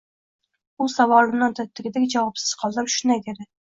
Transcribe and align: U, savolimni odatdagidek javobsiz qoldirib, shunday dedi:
U, 0.85 0.87
savolimni 0.93 1.47
odatdagidek 1.51 2.11
javobsiz 2.19 2.59
qoldirib, 2.65 2.95
shunday 2.99 3.27
dedi: 3.33 3.53